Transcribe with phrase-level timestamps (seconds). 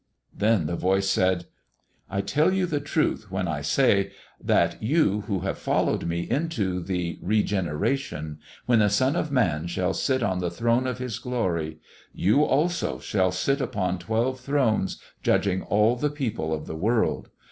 [0.35, 1.45] Then the Voice said:
[2.09, 4.11] "I tell you the truth when I say,
[4.43, 9.93] that you who have followed Me into the regeneration, when the Son of Man shall
[9.93, 11.77] sit on the throne of His glory,
[12.15, 17.29] you also shall sit upon twelve thrones judging all the people of the world.